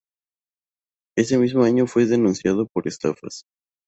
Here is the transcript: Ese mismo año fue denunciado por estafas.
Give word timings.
Ese 1.15 1.37
mismo 1.37 1.63
año 1.63 1.85
fue 1.85 2.07
denunciado 2.07 2.65
por 2.65 2.87
estafas. 2.87 3.43